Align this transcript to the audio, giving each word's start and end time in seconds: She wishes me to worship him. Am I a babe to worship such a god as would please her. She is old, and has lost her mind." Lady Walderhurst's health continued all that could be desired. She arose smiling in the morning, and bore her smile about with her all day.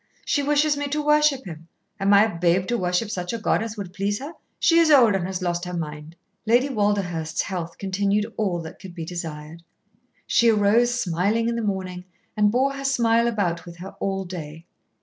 She 0.25 0.41
wishes 0.41 0.75
me 0.75 0.87
to 0.87 1.05
worship 1.05 1.45
him. 1.45 1.67
Am 1.99 2.11
I 2.11 2.23
a 2.23 2.35
babe 2.35 2.65
to 2.69 2.77
worship 2.79 3.11
such 3.11 3.33
a 3.33 3.37
god 3.37 3.61
as 3.61 3.77
would 3.77 3.93
please 3.93 4.17
her. 4.17 4.33
She 4.59 4.79
is 4.79 4.89
old, 4.89 5.13
and 5.13 5.27
has 5.27 5.43
lost 5.43 5.65
her 5.65 5.77
mind." 5.77 6.15
Lady 6.47 6.69
Walderhurst's 6.69 7.43
health 7.43 7.77
continued 7.77 8.33
all 8.35 8.57
that 8.63 8.79
could 8.79 8.95
be 8.95 9.05
desired. 9.05 9.61
She 10.25 10.49
arose 10.49 10.91
smiling 10.99 11.47
in 11.47 11.55
the 11.55 11.61
morning, 11.61 12.05
and 12.35 12.49
bore 12.49 12.73
her 12.73 12.83
smile 12.83 13.27
about 13.27 13.63
with 13.63 13.77
her 13.77 13.91
all 13.99 14.25
day. 14.25 14.65